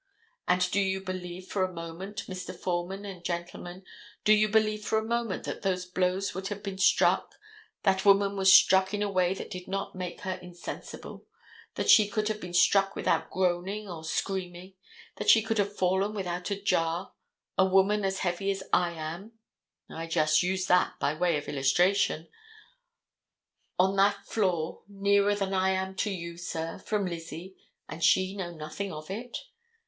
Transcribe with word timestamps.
And 0.47 0.67
do 0.71 0.79
you 0.79 0.99
believe 1.01 1.45
for 1.49 1.63
a 1.63 1.71
moment, 1.71 2.25
Mr. 2.25 2.57
Foreman 2.57 3.05
and 3.05 3.23
gentlemen, 3.23 3.83
do 4.23 4.33
you 4.33 4.49
believe 4.49 4.83
for 4.83 4.97
a 4.97 5.05
moment 5.05 5.43
that 5.43 5.61
those 5.61 5.85
blows 5.85 6.31
could 6.31 6.47
have 6.47 6.63
been 6.63 6.79
struck—that 6.79 8.03
woman 8.03 8.35
was 8.35 8.51
struck 8.51 8.95
in 8.95 9.03
a 9.03 9.11
way 9.11 9.35
that 9.35 9.51
did 9.51 9.67
not 9.67 9.93
make 9.93 10.21
her 10.21 10.39
insensible—that 10.41 11.87
she 11.87 12.07
could 12.07 12.29
have 12.29 12.41
been 12.41 12.55
struck 12.55 12.95
without 12.95 13.29
groaning 13.29 13.87
or 13.87 14.03
screaming; 14.03 14.73
that 15.17 15.29
she 15.29 15.43
could 15.43 15.59
have 15.59 15.77
fallen 15.77 16.15
without 16.15 16.49
a 16.49 16.59
jar, 16.59 17.13
a 17.55 17.63
woman 17.67 18.03
as 18.03 18.21
heavy 18.25 18.49
as 18.49 18.63
I 18.73 18.93
am 18.93 19.33
(I 19.87 20.07
just 20.07 20.41
use 20.41 20.65
that 20.65 20.95
by 20.99 21.13
way 21.13 21.37
of 21.37 21.47
illustration), 21.47 22.27
on 23.77 23.95
that 23.97 24.25
floor, 24.25 24.81
nearer 24.89 25.35
than 25.35 25.53
I 25.53 25.69
am 25.69 25.93
to 25.97 26.09
you, 26.09 26.37
sir, 26.37 26.79
from 26.79 27.05
Lizzie, 27.05 27.55
and 27.87 28.03
she 28.03 28.35
know 28.35 28.51
nothing 28.51 28.91
of 28.91 29.11
it? 29.11 29.37